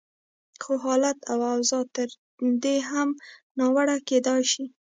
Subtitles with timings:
[0.63, 2.09] خو حالت او اوضاع تر
[2.63, 3.09] دې هم
[3.57, 4.65] ناوړه کېدای شي.